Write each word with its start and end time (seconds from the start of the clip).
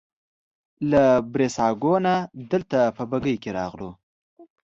له 0.91 1.03
بریساګو 1.31 1.93
نه 2.05 2.13
دلته 2.51 2.79
په 2.95 3.03
بګۍ 3.11 3.35
کې 3.43 3.49
راغلو. 3.59 3.89